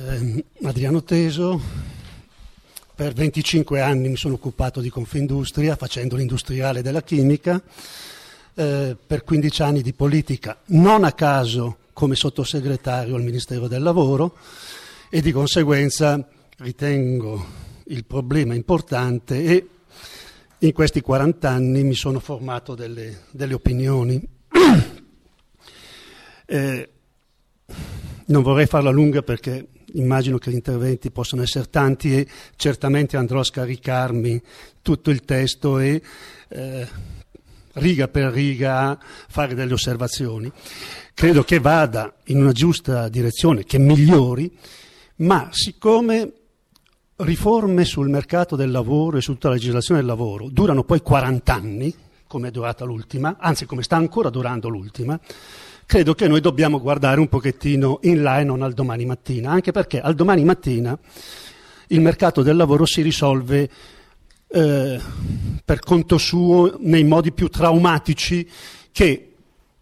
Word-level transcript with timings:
Eh, 0.00 0.44
Adriano 0.62 1.02
Teso, 1.02 1.60
per 2.94 3.14
25 3.14 3.80
anni 3.80 4.08
mi 4.08 4.16
sono 4.16 4.34
occupato 4.34 4.80
di 4.80 4.90
Confindustria 4.90 5.74
facendo 5.74 6.14
l'industriale 6.14 6.82
della 6.82 7.02
chimica, 7.02 7.60
eh, 8.54 8.96
per 9.04 9.24
15 9.24 9.62
anni 9.62 9.82
di 9.82 9.92
politica, 9.92 10.56
non 10.66 11.02
a 11.02 11.10
caso 11.10 11.78
come 11.92 12.14
sottosegretario 12.14 13.16
al 13.16 13.24
Ministero 13.24 13.66
del 13.66 13.82
Lavoro 13.82 14.36
e 15.10 15.20
di 15.20 15.32
conseguenza 15.32 16.24
ritengo 16.58 17.44
il 17.86 18.04
problema 18.04 18.54
importante 18.54 19.42
e 19.42 19.68
in 20.58 20.72
questi 20.72 21.00
40 21.00 21.50
anni 21.50 21.82
mi 21.82 21.94
sono 21.94 22.20
formato 22.20 22.76
delle, 22.76 23.22
delle 23.32 23.54
opinioni. 23.54 24.22
eh, 26.46 26.88
non 28.26 28.42
vorrei 28.42 28.66
farla 28.66 28.90
lunga 28.90 29.22
perché 29.22 29.66
immagino 29.94 30.38
che 30.38 30.50
gli 30.50 30.54
interventi 30.54 31.10
possano 31.10 31.42
essere 31.42 31.68
tanti 31.70 32.14
e 32.14 32.26
certamente 32.56 33.16
andrò 33.16 33.40
a 33.40 33.44
scaricarmi 33.44 34.42
tutto 34.82 35.10
il 35.10 35.22
testo 35.22 35.78
e 35.78 36.02
eh, 36.48 36.88
riga 37.74 38.08
per 38.08 38.32
riga 38.32 38.98
fare 39.00 39.54
delle 39.54 39.72
osservazioni. 39.72 40.50
Credo 41.14 41.42
che 41.42 41.58
vada 41.58 42.14
in 42.26 42.40
una 42.40 42.52
giusta 42.52 43.08
direzione, 43.08 43.64
che 43.64 43.78
migliori, 43.78 44.50
ma 45.16 45.48
siccome 45.52 46.32
riforme 47.16 47.84
sul 47.84 48.08
mercato 48.08 48.54
del 48.54 48.70
lavoro 48.70 49.16
e 49.16 49.20
su 49.20 49.32
tutta 49.32 49.48
la 49.48 49.54
legislazione 49.54 50.00
del 50.00 50.08
lavoro 50.08 50.48
durano 50.50 50.84
poi 50.84 51.00
40 51.00 51.54
anni, 51.54 51.94
come 52.26 52.48
è 52.48 52.50
durata 52.50 52.84
l'ultima, 52.84 53.36
anzi 53.38 53.66
come 53.66 53.82
sta 53.82 53.96
ancora 53.96 54.30
durando 54.30 54.68
l'ultima, 54.68 55.18
credo 55.88 56.14
che 56.14 56.28
noi 56.28 56.42
dobbiamo 56.42 56.82
guardare 56.82 57.18
un 57.18 57.28
pochettino 57.28 58.00
in 58.02 58.20
là 58.20 58.40
e 58.40 58.44
non 58.44 58.60
al 58.60 58.74
domani 58.74 59.06
mattina, 59.06 59.52
anche 59.52 59.72
perché 59.72 60.02
al 60.02 60.14
domani 60.14 60.44
mattina 60.44 60.98
il 61.86 62.00
mercato 62.02 62.42
del 62.42 62.56
lavoro 62.56 62.84
si 62.84 63.00
risolve 63.00 63.70
eh, 64.48 65.00
per 65.64 65.78
conto 65.78 66.18
suo 66.18 66.76
nei 66.80 67.04
modi 67.04 67.32
più 67.32 67.48
traumatici 67.48 68.46
che 68.92 69.32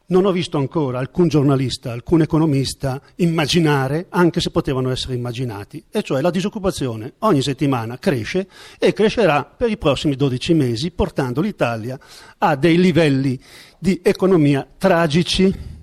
non 0.07 0.27
ho 0.27 0.31
visto 0.31 0.59
ancora 0.59 1.01
alcun 1.01 1.27
giornalista, 1.27 1.91
alcun 1.91 2.23
economista 2.23 3.03
immaginare, 3.17 4.07
anche 4.11 4.39
se 4.39 4.51
potevano 4.51 4.91
essere 4.91 5.15
immaginati, 5.15 5.83
e 5.91 6.05
cioè 6.05 6.21
la 6.21 6.31
disoccupazione 6.31 7.15
ogni 7.19 7.43
settimana 7.43 7.99
cresce 7.99 8.47
e 8.79 8.93
crescerà 8.93 9.45
per 9.45 9.71
i 9.71 9.77
prossimi 9.77 10.15
12 10.15 10.55
mesi, 10.55 10.93
portando 10.93 11.41
l'Italia 11.41 11.99
a 12.39 12.55
dei 12.55 12.79
livelli 12.79 13.37
di 13.77 13.99
economia 14.05 14.65
tragici 14.79 15.75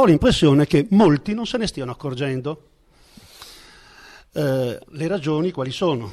ho 0.00 0.06
l'impressione 0.06 0.66
che 0.66 0.86
molti 0.90 1.34
non 1.34 1.44
se 1.44 1.58
ne 1.58 1.66
stiano 1.66 1.90
accorgendo. 1.92 2.68
Eh, 4.32 4.78
le 4.88 5.06
ragioni 5.06 5.50
quali 5.50 5.72
sono? 5.72 6.10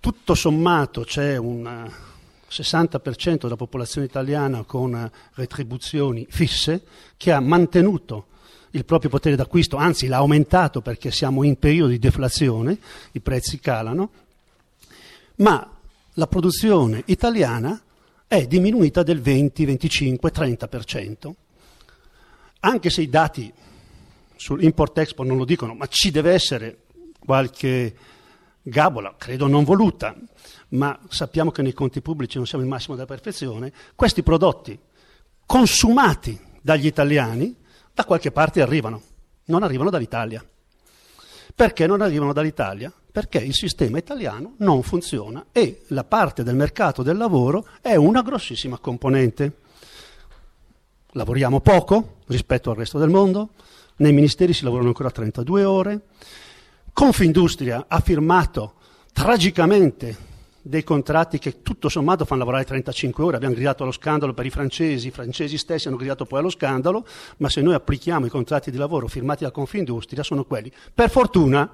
Tutto 0.00 0.34
sommato 0.34 1.02
c'è 1.02 1.36
un 1.36 1.88
60% 2.50 3.42
della 3.42 3.54
popolazione 3.54 4.08
italiana 4.08 4.64
con 4.64 5.08
retribuzioni 5.34 6.26
fisse 6.28 6.82
che 7.16 7.30
ha 7.30 7.38
mantenuto 7.38 8.26
il 8.70 8.84
proprio 8.84 9.10
potere 9.10 9.36
d'acquisto, 9.36 9.76
anzi 9.76 10.08
l'ha 10.08 10.16
aumentato 10.16 10.80
perché 10.80 11.12
siamo 11.12 11.44
in 11.44 11.56
periodo 11.56 11.90
di 11.90 11.98
deflazione, 12.00 12.78
i 13.12 13.20
prezzi 13.20 13.60
calano, 13.60 14.10
ma 15.36 15.70
la 16.14 16.26
produzione 16.26 17.02
italiana 17.06 17.80
è 18.26 18.46
diminuita 18.46 19.04
del 19.04 19.20
20, 19.20 19.64
25, 19.64 20.32
30% 20.32 21.32
anche 22.60 22.90
se 22.90 23.02
i 23.02 23.08
dati 23.08 23.52
sull'import-export 24.36 25.28
non 25.28 25.38
lo 25.38 25.44
dicono, 25.44 25.74
ma 25.74 25.86
ci 25.86 26.10
deve 26.10 26.32
essere 26.32 26.84
qualche 27.18 27.94
gabola, 28.62 29.14
credo 29.16 29.46
non 29.46 29.64
voluta, 29.64 30.14
ma 30.70 30.98
sappiamo 31.08 31.50
che 31.50 31.62
nei 31.62 31.72
conti 31.72 32.00
pubblici 32.00 32.36
non 32.36 32.46
siamo 32.46 32.64
il 32.64 32.70
massimo 32.70 32.94
della 32.94 33.06
perfezione, 33.06 33.72
questi 33.94 34.22
prodotti 34.22 34.78
consumati 35.46 36.38
dagli 36.60 36.86
italiani 36.86 37.56
da 37.92 38.04
qualche 38.04 38.30
parte 38.30 38.62
arrivano, 38.62 39.02
non 39.46 39.62
arrivano 39.62 39.90
dall'Italia. 39.90 40.44
Perché 41.54 41.86
non 41.86 42.00
arrivano 42.00 42.32
dall'Italia? 42.32 42.92
Perché 43.10 43.38
il 43.38 43.54
sistema 43.54 43.98
italiano 43.98 44.54
non 44.58 44.82
funziona 44.82 45.46
e 45.52 45.82
la 45.88 46.04
parte 46.04 46.42
del 46.44 46.54
mercato 46.54 47.02
del 47.02 47.16
lavoro 47.16 47.66
è 47.80 47.96
una 47.96 48.22
grossissima 48.22 48.78
componente 48.78 49.56
lavoriamo 51.12 51.60
poco 51.60 52.16
rispetto 52.26 52.70
al 52.70 52.76
resto 52.76 52.98
del 52.98 53.10
mondo, 53.10 53.50
nei 53.96 54.12
ministeri 54.12 54.52
si 54.52 54.64
lavorano 54.64 54.88
ancora 54.88 55.10
32 55.10 55.64
ore, 55.64 56.00
Confindustria 56.92 57.86
ha 57.88 58.00
firmato 58.00 58.74
tragicamente 59.12 60.28
dei 60.62 60.84
contratti 60.84 61.38
che 61.38 61.62
tutto 61.62 61.88
sommato 61.88 62.24
fanno 62.24 62.40
lavorare 62.40 62.64
35 62.64 63.24
ore, 63.24 63.36
abbiamo 63.36 63.54
gridato 63.54 63.82
allo 63.82 63.92
scandalo 63.92 64.34
per 64.34 64.46
i 64.46 64.50
francesi, 64.50 65.08
i 65.08 65.10
francesi 65.10 65.56
stessi 65.56 65.88
hanno 65.88 65.96
gridato 65.96 66.26
poi 66.26 66.40
allo 66.40 66.50
scandalo, 66.50 67.06
ma 67.38 67.48
se 67.48 67.62
noi 67.62 67.74
applichiamo 67.74 68.26
i 68.26 68.30
contratti 68.30 68.70
di 68.70 68.76
lavoro 68.76 69.06
firmati 69.08 69.44
da 69.44 69.50
Confindustria 69.50 70.22
sono 70.22 70.44
quelli. 70.44 70.70
Per 70.94 71.10
fortuna 71.10 71.70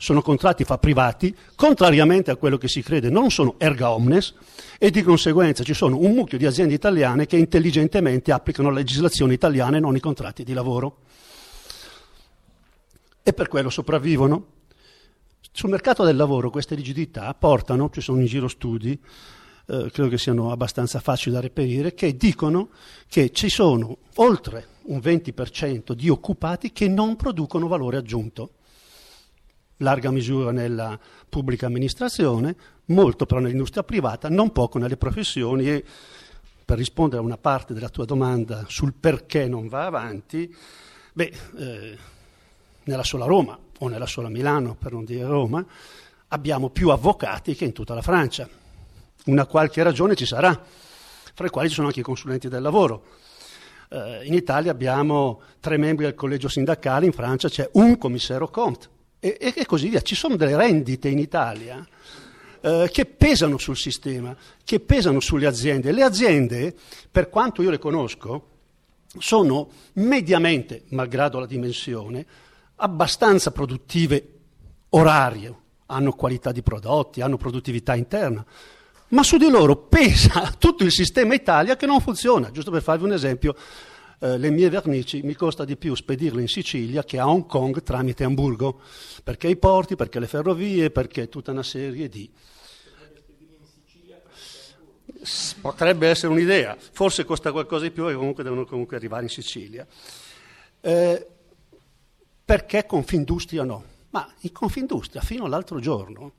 sono 0.00 0.22
contratti 0.22 0.64
fra 0.64 0.78
privati, 0.78 1.36
contrariamente 1.54 2.30
a 2.30 2.36
quello 2.36 2.56
che 2.56 2.68
si 2.68 2.82
crede, 2.82 3.10
non 3.10 3.30
sono 3.30 3.56
erga 3.58 3.90
omnes 3.90 4.32
e 4.78 4.90
di 4.90 5.02
conseguenza 5.02 5.62
ci 5.62 5.74
sono 5.74 5.98
un 5.98 6.14
mucchio 6.14 6.38
di 6.38 6.46
aziende 6.46 6.72
italiane 6.72 7.26
che 7.26 7.36
intelligentemente 7.36 8.32
applicano 8.32 8.70
la 8.70 8.76
legislazione 8.76 9.34
italiana 9.34 9.76
e 9.76 9.80
non 9.80 9.94
i 9.94 10.00
contratti 10.00 10.42
di 10.42 10.54
lavoro. 10.54 11.00
E 13.22 13.34
per 13.34 13.48
quello 13.48 13.68
sopravvivono. 13.68 14.46
Sul 15.52 15.68
mercato 15.68 16.02
del 16.02 16.16
lavoro 16.16 16.48
queste 16.48 16.74
rigidità 16.74 17.34
portano, 17.34 17.90
ci 17.90 18.00
sono 18.00 18.20
in 18.20 18.26
giro 18.26 18.48
studi, 18.48 18.92
eh, 18.92 19.90
credo 19.92 20.08
che 20.08 20.16
siano 20.16 20.50
abbastanza 20.50 20.98
facili 21.00 21.34
da 21.34 21.42
reperire, 21.42 21.92
che 21.92 22.16
dicono 22.16 22.70
che 23.06 23.32
ci 23.32 23.50
sono 23.50 23.98
oltre 24.14 24.66
un 24.84 24.96
20% 24.96 25.92
di 25.92 26.08
occupati 26.08 26.72
che 26.72 26.88
non 26.88 27.16
producono 27.16 27.68
valore 27.68 27.98
aggiunto 27.98 28.52
larga 29.80 30.10
misura 30.10 30.50
nella 30.50 30.98
pubblica 31.28 31.66
amministrazione, 31.66 32.56
molto 32.86 33.26
però 33.26 33.40
nell'industria 33.40 33.82
privata, 33.82 34.28
non 34.28 34.52
poco 34.52 34.78
nelle 34.78 34.96
professioni 34.96 35.68
e 35.68 35.84
per 36.64 36.78
rispondere 36.78 37.20
a 37.20 37.24
una 37.24 37.36
parte 37.36 37.74
della 37.74 37.88
tua 37.88 38.04
domanda 38.04 38.64
sul 38.68 38.94
perché 38.94 39.48
non 39.48 39.68
va 39.68 39.86
avanti, 39.86 40.54
beh, 41.12 41.32
eh, 41.56 41.98
nella 42.84 43.02
sola 43.02 43.26
Roma 43.26 43.58
o 43.78 43.88
nella 43.88 44.06
sola 44.06 44.28
Milano, 44.28 44.74
per 44.74 44.92
non 44.92 45.04
dire 45.04 45.24
Roma, 45.24 45.64
abbiamo 46.28 46.70
più 46.70 46.90
avvocati 46.90 47.54
che 47.54 47.64
in 47.64 47.72
tutta 47.72 47.94
la 47.94 48.02
Francia. 48.02 48.48
Una 49.26 49.46
qualche 49.46 49.82
ragione 49.82 50.14
ci 50.14 50.26
sarà, 50.26 50.58
fra 51.34 51.46
i 51.46 51.50
quali 51.50 51.68
ci 51.68 51.74
sono 51.74 51.88
anche 51.88 52.00
i 52.00 52.04
consulenti 52.04 52.48
del 52.48 52.62
lavoro. 52.62 53.04
Eh, 53.88 54.20
in 54.24 54.34
Italia 54.34 54.70
abbiamo 54.70 55.40
tre 55.58 55.76
membri 55.76 56.04
del 56.04 56.14
collegio 56.14 56.48
sindacale, 56.48 57.06
in 57.06 57.12
Francia 57.12 57.48
c'è 57.48 57.68
un 57.72 57.98
commissario 57.98 58.48
Comte 58.48 58.98
e, 59.20 59.52
e, 59.54 59.66
così 59.66 59.88
via. 59.88 60.00
Ci 60.00 60.14
sono 60.14 60.36
delle 60.36 60.56
rendite 60.56 61.08
in 61.08 61.18
Italia 61.18 61.86
eh, 62.60 62.88
che 62.90 63.04
pesano 63.04 63.58
sul 63.58 63.76
sistema, 63.76 64.34
che 64.64 64.80
pesano 64.80 65.20
sulle 65.20 65.46
aziende. 65.46 65.92
Le 65.92 66.02
aziende, 66.02 66.74
per 67.10 67.28
quanto 67.28 67.62
io 67.62 67.70
le 67.70 67.78
conosco, 67.78 68.48
sono 69.18 69.68
mediamente, 69.94 70.84
malgrado 70.88 71.38
la 71.38 71.46
dimensione, 71.46 72.24
abbastanza 72.76 73.50
produttive 73.50 74.28
orarie, 74.90 75.54
hanno 75.86 76.12
qualità 76.12 76.52
di 76.52 76.62
prodotti, 76.62 77.20
hanno 77.20 77.36
produttività 77.36 77.94
interna, 77.94 78.44
ma 79.08 79.22
su 79.22 79.36
di 79.36 79.48
loro 79.48 79.76
pesa 79.76 80.54
tutto 80.58 80.84
il 80.84 80.92
sistema 80.92 81.34
Italia 81.34 81.76
che 81.76 81.86
non 81.86 82.00
funziona. 82.00 82.50
Giusto 82.50 82.70
per 82.70 82.82
farvi 82.82 83.04
un 83.04 83.12
esempio, 83.12 83.54
eh, 84.20 84.36
le 84.36 84.50
mie 84.50 84.68
vernici 84.68 85.22
mi 85.22 85.34
costa 85.34 85.64
di 85.64 85.76
più 85.76 85.94
spedirle 85.94 86.42
in 86.42 86.48
Sicilia 86.48 87.02
che 87.04 87.18
a 87.18 87.26
Hong 87.26 87.46
Kong 87.46 87.82
tramite 87.82 88.24
Hamburgo, 88.24 88.80
perché 89.24 89.48
i 89.48 89.56
porti, 89.56 89.96
perché 89.96 90.20
le 90.20 90.26
ferrovie, 90.26 90.90
perché 90.90 91.28
tutta 91.28 91.52
una 91.52 91.62
serie 91.62 92.08
di... 92.08 92.30
Potrebbe 95.60 96.08
essere 96.08 96.32
un'idea, 96.32 96.76
forse 96.78 97.24
costa 97.24 97.50
qualcosa 97.50 97.84
di 97.84 97.90
più 97.90 98.08
e 98.08 98.14
comunque 98.14 98.42
devono 98.42 98.64
comunque 98.64 98.96
arrivare 98.96 99.24
in 99.24 99.28
Sicilia. 99.28 99.86
Eh, 100.80 101.26
perché 102.44 102.86
Confindustria 102.86 103.64
no? 103.64 103.84
Ma 104.10 104.30
in 104.40 104.52
Confindustria 104.52 105.20
fino 105.20 105.44
all'altro 105.44 105.78
giorno, 105.78 106.32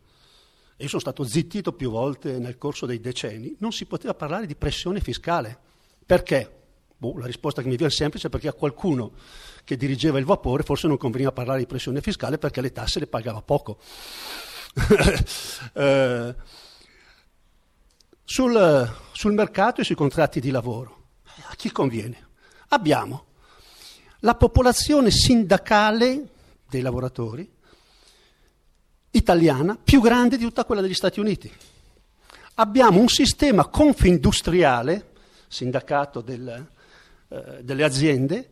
e 0.78 0.83
io 0.83 0.89
sono 0.89 1.01
stato 1.01 1.24
zittito 1.24 1.74
più 1.74 1.89
volte 1.89 2.38
nel 2.39 2.57
corso 2.57 2.86
dei 2.86 3.00
decenni, 3.00 3.56
non 3.60 3.72
si 3.72 3.86
poteva 3.86 4.13
parlare 4.13 4.45
di 4.45 4.56
pressione 4.56 5.00
fiscale. 5.00 5.57
Perché? 6.06 6.61
Boh, 7.01 7.18
la 7.18 7.25
risposta 7.25 7.63
che 7.63 7.68
mi 7.68 7.77
viene 7.77 7.92
semplice 7.92 8.27
è 8.27 8.30
perché 8.30 8.48
a 8.48 8.53
qualcuno 8.53 9.13
che 9.63 9.75
dirigeva 9.75 10.19
il 10.19 10.25
vapore 10.25 10.62
forse 10.62 10.86
non 10.86 10.98
conveniva 10.98 11.31
parlare 11.31 11.57
di 11.57 11.65
pressione 11.65 12.00
fiscale 12.00 12.38
perché 12.38 12.62
le 12.62 12.71
tasse 12.71 13.00
le 13.00 13.07
pagava 13.07 13.42
poco. 13.42 13.80
eh, 15.74 16.36
sul, 18.24 18.95
sul 19.13 19.33
mercato 19.33 19.81
e 19.81 19.83
sui 19.83 19.95
contratti 19.95 20.39
di 20.39 20.51
lavoro, 20.51 21.06
a 21.50 21.56
chi 21.56 21.71
conviene? 21.71 22.27
Abbiamo 22.68 23.25
la 24.19 24.36
popolazione 24.36 25.09
sindacale 25.09 26.30
dei 26.69 26.81
lavoratori, 26.81 27.51
italiana, 29.09 29.75
più 29.75 30.01
grande 30.01 30.38
di 30.38 30.44
tutta 30.44 30.65
quella 30.65 30.81
degli 30.81 30.94
Stati 30.94 31.19
Uniti. 31.19 31.51
Abbiamo 32.56 33.00
un 33.00 33.07
sistema 33.07 33.65
confindustriale, 33.65 35.13
sindacato 35.47 36.21
del, 36.21 36.69
eh, 37.31 37.63
delle 37.63 37.86
aziende, 37.86 38.50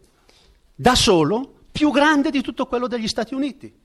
da 0.74 0.96
solo 0.96 1.64
più 1.70 1.92
grande 1.92 2.32
di 2.32 2.42
tutto 2.42 2.66
quello 2.66 2.88
degli 2.88 3.10
Stati 3.10 3.34
Uniti. 3.34 3.78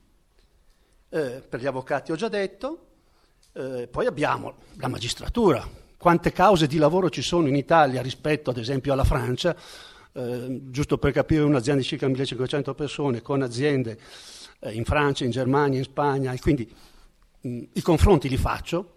Eh, 1.09 1.43
per 1.47 1.59
gli 1.59 1.65
avvocati 1.65 2.13
ho 2.13 2.15
già 2.15 2.29
detto, 2.29 2.87
eh, 3.51 3.89
poi 3.91 4.05
abbiamo 4.05 4.55
la 4.75 4.87
magistratura. 4.87 5.67
Quante 5.97 6.31
cause 6.31 6.67
di 6.67 6.77
lavoro 6.77 7.09
ci 7.09 7.21
sono 7.21 7.47
in 7.49 7.57
Italia 7.57 8.01
rispetto 8.01 8.51
ad 8.51 8.57
esempio 8.57 8.93
alla 8.93 9.03
Francia? 9.03 9.53
Eh, 10.13 10.61
giusto 10.71 10.97
per 10.97 11.11
capire 11.11 11.43
un'azienda 11.43 11.81
di 11.81 11.87
circa 11.87 12.05
1500 12.05 12.73
persone 12.73 13.21
con 13.21 13.41
aziende 13.41 13.99
eh, 14.59 14.71
in 14.71 14.85
Francia, 14.85 15.25
in 15.25 15.31
Germania, 15.31 15.79
in 15.79 15.83
Spagna, 15.83 16.31
e 16.31 16.39
quindi 16.39 16.73
mh, 17.41 17.63
i 17.73 17.81
confronti 17.81 18.29
li 18.29 18.37
faccio. 18.37 18.94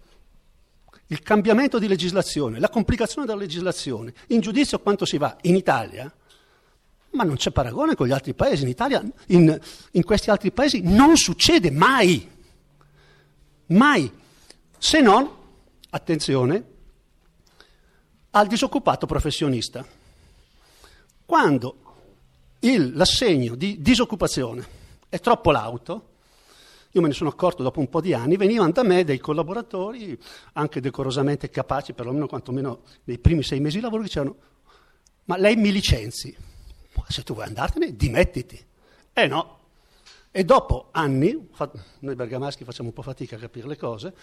Il 1.11 1.23
cambiamento 1.23 1.79
di 1.79 1.89
legislazione, 1.89 2.59
la 2.59 2.69
complicazione 2.69 3.27
della 3.27 3.39
legislazione, 3.39 4.13
in 4.29 4.41
giudizio 4.41 4.79
quanto 4.79 5.05
si 5.05 5.17
va 5.17 5.37
in 5.43 5.57
Italia, 5.57 6.13
ma 7.11 7.25
non 7.25 7.37
c'è 7.37 7.51
paragone 7.51 7.95
con 7.95 8.07
gli 8.07 8.13
altri 8.13 8.35
paesi. 8.35 8.63
In 8.63 8.69
Italia, 8.69 9.03
in, 9.29 9.59
in 9.93 10.05
questi 10.05 10.31
altri 10.31 10.53
paesi 10.53 10.83
non 10.83 11.17
succede 11.17 11.71
mai, 11.71 12.29
mai, 13.69 14.13
se 14.77 15.01
non, 15.01 15.31
attenzione, 15.91 16.65
al 18.31 18.47
disoccupato 18.47 19.07
professionista. 19.07 19.87
Quando 21.25 21.77
il, 22.61 22.93
l'assegno 22.95 23.55
di 23.55 23.81
disoccupazione 23.81 24.67
è 25.09 25.19
troppo 25.21 25.51
lauto, 25.51 26.08
io 26.93 27.01
me 27.01 27.09
ne 27.09 27.15
sono 27.15 27.31
accorto 27.31 27.63
dopo 27.63 27.81
un 27.81 27.89
po' 27.89 28.01
di 28.01 28.15
anni, 28.15 28.37
venivano 28.37 28.71
da 28.73 28.83
me 28.83 29.05
dei 29.05 29.19
collaboratori, 29.19 30.19
anche 30.55 30.81
decorosamente 30.81 31.51
capaci, 31.51 31.93
perlomeno 31.93 32.27
quantomeno 32.27 32.83
nei 33.05 33.19
primi 33.19 33.43
sei 33.43 33.61
mesi 33.61 33.77
di 33.77 33.83
lavoro, 33.83 34.03
che 34.03 34.09
dicevano, 34.09 34.37
ma 35.25 35.37
lei 35.37 35.57
mi 35.57 35.71
licenzi, 35.71 36.35
se 37.09 37.23
tu 37.23 37.35
vuoi 37.35 37.47
andartene, 37.47 37.95
dimettiti. 37.95 38.65
Eh 39.13 39.27
no. 39.27 39.57
E 40.31 40.45
dopo 40.45 40.89
anni, 40.93 41.49
noi 42.01 42.15
bergamaschi 42.15 42.65
facciamo 42.65 42.89
un 42.89 42.95
po' 42.95 43.03
fatica 43.03 43.37
a 43.37 43.39
capire 43.39 43.67
le 43.67 43.77
cose, 43.77 44.15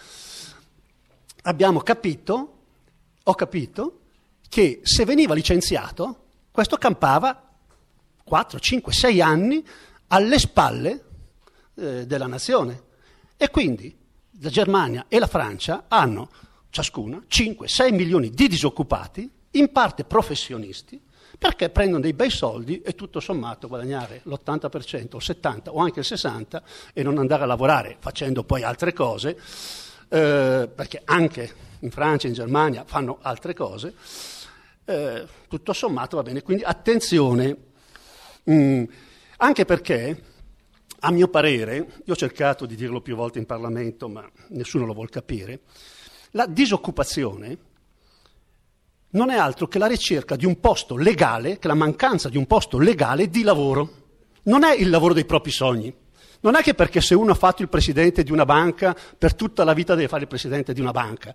abbiamo 1.42 1.80
capito, 1.80 2.58
ho 3.22 3.34
capito, 3.34 4.00
che 4.48 4.80
se 4.82 5.04
veniva 5.04 5.34
licenziato, 5.34 6.24
questo 6.50 6.76
campava 6.76 7.48
4, 8.24 8.58
5, 8.58 8.92
6 8.92 9.20
anni 9.20 9.64
alle 10.08 10.38
spalle 10.38 11.04
eh, 11.76 12.06
della 12.06 12.26
nazione. 12.26 12.82
E 13.36 13.50
quindi 13.50 13.94
la 14.40 14.48
Germania 14.48 15.06
e 15.08 15.18
la 15.18 15.26
Francia 15.26 15.84
hanno 15.88 16.30
ciascuna 16.70 17.22
5-6 17.30 17.94
milioni 17.94 18.30
di 18.30 18.48
disoccupati, 18.48 19.30
in 19.52 19.72
parte 19.72 20.04
professionisti, 20.04 21.00
perché 21.38 21.70
prendono 21.70 22.00
dei 22.00 22.12
bei 22.12 22.30
soldi 22.30 22.80
e 22.82 22.94
tutto 22.94 23.20
sommato 23.20 23.68
guadagnare 23.68 24.20
l'80%, 24.24 25.16
il 25.16 25.22
70% 25.22 25.68
o 25.68 25.80
anche 25.80 26.00
il 26.00 26.06
60% 26.08 26.62
e 26.92 27.02
non 27.02 27.18
andare 27.18 27.42
a 27.42 27.46
lavorare 27.46 27.96
facendo 27.98 28.44
poi 28.44 28.62
altre 28.62 28.92
cose, 28.92 29.38
eh, 30.08 30.68
perché 30.74 31.02
anche 31.04 31.54
in 31.80 31.90
Francia 31.90 32.26
e 32.26 32.30
in 32.30 32.34
Germania 32.34 32.84
fanno 32.86 33.18
altre 33.20 33.54
cose, 33.54 33.94
eh, 34.84 35.26
tutto 35.48 35.72
sommato 35.72 36.16
va 36.16 36.22
bene. 36.22 36.42
Quindi 36.42 36.62
attenzione, 36.62 37.56
mh, 38.44 38.54
mm, 38.54 38.84
anche 39.38 39.64
perché 39.64 40.22
a 41.06 41.12
mio 41.12 41.28
parere, 41.28 41.76
io 42.04 42.12
ho 42.12 42.16
cercato 42.16 42.66
di 42.66 42.74
dirlo 42.74 43.00
più 43.00 43.14
volte 43.14 43.38
in 43.38 43.46
Parlamento, 43.46 44.08
ma 44.08 44.28
nessuno 44.48 44.84
lo 44.84 44.92
vuol 44.92 45.08
capire, 45.08 45.60
la 46.32 46.46
disoccupazione 46.46 47.58
non 49.10 49.30
è 49.30 49.36
altro 49.36 49.68
che 49.68 49.78
la 49.78 49.86
ricerca 49.86 50.34
di 50.34 50.44
un 50.44 50.58
posto 50.58 50.96
legale, 50.96 51.58
che 51.58 51.68
la 51.68 51.74
mancanza 51.74 52.28
di 52.28 52.36
un 52.36 52.46
posto 52.46 52.78
legale 52.78 53.28
di 53.28 53.44
lavoro. 53.44 54.04
Non 54.42 54.64
è 54.64 54.74
il 54.74 54.90
lavoro 54.90 55.14
dei 55.14 55.24
propri 55.24 55.52
sogni. 55.52 55.94
Non 56.40 56.56
è 56.56 56.60
che 56.60 56.74
perché 56.74 57.00
se 57.00 57.14
uno 57.14 57.30
ha 57.30 57.36
fatto 57.36 57.62
il 57.62 57.68
presidente 57.68 58.24
di 58.24 58.32
una 58.32 58.44
banca, 58.44 58.94
per 59.16 59.34
tutta 59.34 59.62
la 59.62 59.74
vita 59.74 59.94
deve 59.94 60.08
fare 60.08 60.22
il 60.22 60.28
presidente 60.28 60.72
di 60.74 60.80
una 60.80 60.90
banca. 60.90 61.32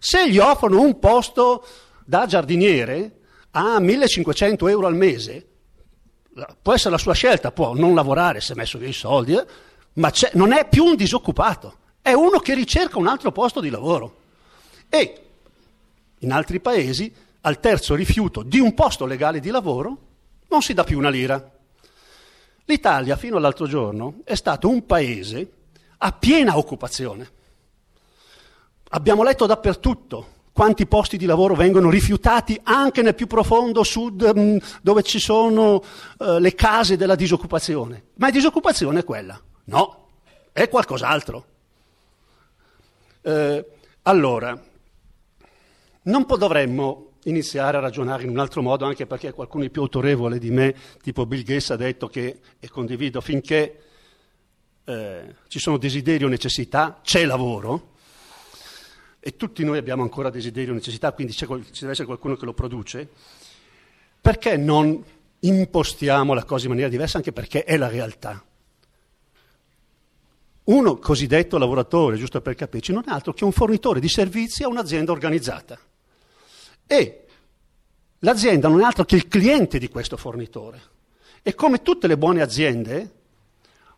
Se 0.00 0.28
gli 0.28 0.38
offrono 0.38 0.80
un 0.80 0.98
posto 0.98 1.64
da 2.04 2.26
giardiniere 2.26 3.20
a 3.52 3.78
1500 3.78 4.66
euro 4.66 4.88
al 4.88 4.96
mese, 4.96 5.46
può 6.60 6.72
essere 6.72 6.90
la 6.90 6.98
sua 6.98 7.14
scelta, 7.14 7.52
può 7.52 7.74
non 7.74 7.94
lavorare 7.94 8.40
se 8.40 8.52
ha 8.52 8.56
messo 8.56 8.78
via 8.78 8.88
i 8.88 8.92
soldi, 8.92 9.34
eh, 9.34 9.46
ma 9.94 10.10
non 10.32 10.52
è 10.52 10.68
più 10.68 10.84
un 10.84 10.96
disoccupato, 10.96 11.76
è 12.00 12.12
uno 12.12 12.38
che 12.38 12.54
ricerca 12.54 12.98
un 12.98 13.06
altro 13.06 13.32
posto 13.32 13.60
di 13.60 13.70
lavoro. 13.70 14.20
E 14.88 15.22
in 16.18 16.32
altri 16.32 16.60
paesi, 16.60 17.12
al 17.42 17.60
terzo 17.60 17.94
rifiuto 17.94 18.42
di 18.42 18.58
un 18.58 18.74
posto 18.74 19.06
legale 19.06 19.40
di 19.40 19.50
lavoro, 19.50 19.98
non 20.48 20.62
si 20.62 20.74
dà 20.74 20.84
più 20.84 20.98
una 20.98 21.10
lira. 21.10 21.50
L'Italia, 22.64 23.16
fino 23.16 23.36
all'altro 23.36 23.66
giorno, 23.66 24.20
è 24.24 24.34
stato 24.34 24.68
un 24.68 24.86
paese 24.86 25.50
a 25.98 26.12
piena 26.12 26.56
occupazione. 26.56 27.30
Abbiamo 28.90 29.22
letto 29.22 29.46
dappertutto 29.46 30.31
quanti 30.52 30.86
posti 30.86 31.16
di 31.16 31.24
lavoro 31.24 31.54
vengono 31.54 31.88
rifiutati 31.90 32.58
anche 32.62 33.02
nel 33.02 33.14
più 33.14 33.26
profondo 33.26 33.82
sud 33.82 34.32
mm, 34.38 34.56
dove 34.82 35.02
ci 35.02 35.18
sono 35.18 35.82
uh, 36.18 36.38
le 36.38 36.54
case 36.54 36.96
della 36.96 37.14
disoccupazione. 37.14 38.04
Ma 38.16 38.26
la 38.26 38.32
disoccupazione 38.32 39.00
è 39.00 39.04
quella? 39.04 39.40
No, 39.64 40.08
è 40.52 40.68
qualcos'altro. 40.68 41.46
Eh, 43.22 43.66
allora, 44.02 44.60
non 46.02 46.26
dovremmo 46.26 47.12
iniziare 47.24 47.76
a 47.76 47.80
ragionare 47.80 48.24
in 48.24 48.30
un 48.30 48.38
altro 48.38 48.62
modo, 48.62 48.84
anche 48.84 49.06
perché 49.06 49.32
qualcuno 49.32 49.62
di 49.62 49.70
più 49.70 49.82
autorevole 49.82 50.38
di 50.38 50.50
me, 50.50 50.74
tipo 51.00 51.24
Bill 51.24 51.42
Gates, 51.42 51.70
ha 51.70 51.76
detto 51.76 52.08
che, 52.08 52.40
e 52.58 52.68
condivido, 52.68 53.20
finché 53.20 53.82
eh, 54.84 55.34
ci 55.46 55.60
sono 55.60 55.78
desiderio 55.78 56.26
o 56.26 56.30
necessità, 56.30 57.00
c'è 57.02 57.24
lavoro, 57.24 57.91
e 59.24 59.36
tutti 59.36 59.62
noi 59.62 59.78
abbiamo 59.78 60.02
ancora 60.02 60.30
desiderio 60.30 60.74
necessità, 60.74 61.12
quindi 61.12 61.32
ci 61.32 61.46
deve 61.46 61.92
essere 61.92 62.06
qualcuno 62.06 62.34
che 62.34 62.44
lo 62.44 62.54
produce, 62.54 63.08
perché 64.20 64.56
non 64.56 65.00
impostiamo 65.38 66.34
la 66.34 66.42
cosa 66.42 66.64
in 66.64 66.70
maniera 66.70 66.90
diversa, 66.90 67.18
anche 67.18 67.30
perché 67.30 67.62
è 67.62 67.76
la 67.76 67.86
realtà? 67.86 68.44
Uno 70.64 70.96
cosiddetto 70.96 71.56
lavoratore, 71.56 72.16
giusto 72.16 72.40
per 72.40 72.56
capirci, 72.56 72.92
non 72.92 73.04
è 73.06 73.12
altro 73.12 73.32
che 73.32 73.44
un 73.44 73.52
fornitore 73.52 74.00
di 74.00 74.08
servizi 74.08 74.64
a 74.64 74.68
un'azienda 74.68 75.12
organizzata. 75.12 75.78
E 76.84 77.24
l'azienda 78.18 78.66
non 78.66 78.80
è 78.80 78.84
altro 78.84 79.04
che 79.04 79.14
il 79.14 79.28
cliente 79.28 79.78
di 79.78 79.88
questo 79.88 80.16
fornitore. 80.16 80.80
E 81.44 81.54
come 81.54 81.80
tutte 81.82 82.08
le 82.08 82.18
buone 82.18 82.42
aziende, 82.42 83.10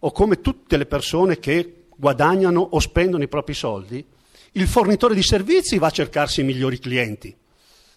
o 0.00 0.12
come 0.12 0.42
tutte 0.42 0.76
le 0.76 0.84
persone 0.84 1.38
che 1.38 1.86
guadagnano 1.96 2.60
o 2.60 2.78
spendono 2.78 3.24
i 3.24 3.28
propri 3.28 3.54
soldi, 3.54 4.12
il 4.56 4.68
fornitore 4.68 5.14
di 5.14 5.22
servizi 5.22 5.78
va 5.78 5.88
a 5.88 5.90
cercarsi 5.90 6.40
i 6.40 6.44
migliori 6.44 6.78
clienti 6.78 7.34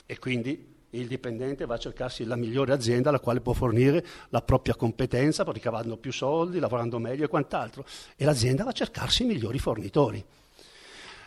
e 0.05 0.19
quindi 0.19 0.75
il 0.91 1.07
dipendente 1.07 1.65
va 1.65 1.75
a 1.75 1.79
cercarsi 1.79 2.23
la 2.23 2.35
migliore 2.35 2.73
azienda 2.73 3.09
alla 3.09 3.19
quale 3.19 3.41
può 3.41 3.53
fornire 3.53 4.03
la 4.29 4.41
propria 4.41 4.75
competenza, 4.75 5.45
ricavando 5.47 5.97
più 5.97 6.11
soldi, 6.11 6.59
lavorando 6.59 6.97
meglio 6.97 7.25
e 7.25 7.27
quant'altro. 7.27 7.85
E 8.15 8.25
l'azienda 8.25 8.63
va 8.63 8.69
a 8.71 8.73
cercarsi 8.73 9.23
i 9.23 9.25
migliori 9.25 9.59
fornitori. 9.59 10.23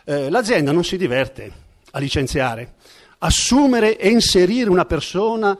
Eh, 0.03 0.29
l'azienda 0.29 0.71
non 0.71 0.83
si 0.83 0.97
diverte 0.97 1.51
a 1.91 1.99
licenziare, 1.99 2.73
assumere 3.19 3.97
e 3.97 4.09
inserire 4.09 4.69
una 4.69 4.85
persona 4.85 5.57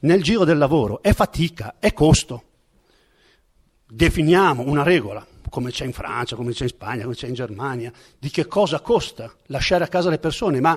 nel 0.00 0.22
giro 0.22 0.44
del 0.44 0.58
lavoro 0.58 1.00
è 1.02 1.14
fatica, 1.14 1.76
è 1.78 1.92
costo. 1.92 2.42
Definiamo 3.86 4.64
una 4.66 4.82
regola, 4.82 5.24
come 5.54 5.70
c'è 5.70 5.84
in 5.84 5.92
Francia, 5.92 6.34
come 6.34 6.50
c'è 6.50 6.64
in 6.64 6.70
Spagna, 6.70 7.04
come 7.04 7.14
c'è 7.14 7.28
in 7.28 7.34
Germania, 7.34 7.92
di 8.18 8.28
che 8.28 8.46
cosa 8.46 8.80
costa 8.80 9.32
lasciare 9.46 9.84
a 9.84 9.86
casa 9.86 10.10
le 10.10 10.18
persone, 10.18 10.60
ma 10.60 10.76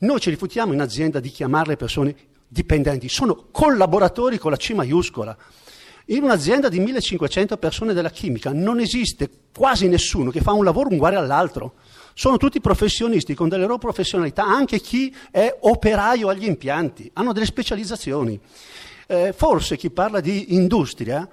noi 0.00 0.20
ci 0.20 0.28
rifutiamo 0.28 0.74
in 0.74 0.82
azienda 0.82 1.18
di 1.18 1.30
chiamare 1.30 1.68
le 1.68 1.76
persone 1.76 2.14
dipendenti, 2.46 3.08
sono 3.08 3.46
collaboratori 3.50 4.36
con 4.36 4.50
la 4.50 4.58
C 4.58 4.72
maiuscola. 4.72 5.34
In 6.08 6.24
un'azienda 6.24 6.68
di 6.68 6.78
1500 6.78 7.56
persone 7.56 7.94
della 7.94 8.10
chimica 8.10 8.52
non 8.52 8.80
esiste 8.80 9.30
quasi 9.56 9.88
nessuno 9.88 10.30
che 10.30 10.42
fa 10.42 10.52
un 10.52 10.62
lavoro 10.62 10.92
uguale 10.92 11.16
all'altro 11.16 11.76
sono 12.12 12.36
tutti 12.36 12.60
professionisti 12.60 13.32
con 13.32 13.48
delle 13.48 13.62
loro 13.62 13.78
professionalità, 13.78 14.44
anche 14.44 14.78
chi 14.78 15.14
è 15.30 15.56
operaio 15.60 16.28
agli 16.28 16.44
impianti, 16.44 17.10
hanno 17.14 17.32
delle 17.32 17.46
specializzazioni. 17.46 18.38
Eh, 19.06 19.32
forse 19.34 19.78
chi 19.78 19.88
parla 19.88 20.20
di 20.20 20.54
industria 20.54 21.26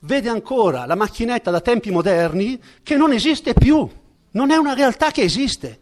vede 0.00 0.28
ancora 0.28 0.86
la 0.86 0.94
macchinetta 0.94 1.50
da 1.50 1.60
tempi 1.60 1.90
moderni 1.90 2.60
che 2.82 2.96
non 2.96 3.12
esiste 3.12 3.54
più, 3.54 3.88
non 4.32 4.50
è 4.50 4.56
una 4.56 4.74
realtà 4.74 5.10
che 5.10 5.22
esiste. 5.22 5.80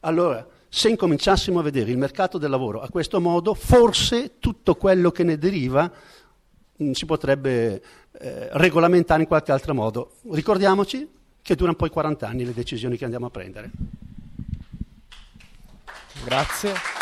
Allora, 0.00 0.46
se 0.68 0.88
incominciassimo 0.88 1.58
a 1.58 1.62
vedere 1.62 1.90
il 1.90 1.98
mercato 1.98 2.38
del 2.38 2.50
lavoro 2.50 2.80
a 2.80 2.88
questo 2.88 3.20
modo, 3.20 3.54
forse 3.54 4.38
tutto 4.38 4.76
quello 4.76 5.10
che 5.10 5.24
ne 5.24 5.36
deriva 5.36 5.90
mh, 6.76 6.84
mm, 6.84 6.90
si 6.92 7.06
potrebbe 7.06 7.82
eh, 8.12 8.48
regolamentare 8.52 9.22
in 9.22 9.26
qualche 9.26 9.52
altro 9.52 9.74
modo. 9.74 10.16
Ricordiamoci 10.30 11.08
che 11.42 11.54
durano 11.54 11.76
poi 11.76 11.90
40 11.90 12.26
anni 12.26 12.44
le 12.44 12.54
decisioni 12.54 12.96
che 12.96 13.04
andiamo 13.04 13.26
a 13.26 13.30
prendere. 13.30 13.70
Grazie. 16.24 16.99